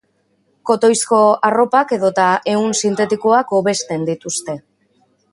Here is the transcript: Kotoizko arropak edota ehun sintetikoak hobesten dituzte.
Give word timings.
Kotoizko 0.67 1.17
arropak 1.49 1.93
edota 1.97 2.29
ehun 2.53 2.73
sintetikoak 2.85 3.53
hobesten 3.57 4.07
dituzte. 4.09 4.57